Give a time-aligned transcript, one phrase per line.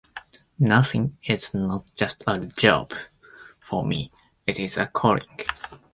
[0.57, 2.91] Nursing is not just a job
[3.59, 4.11] for me,
[4.47, 5.37] it is a calling.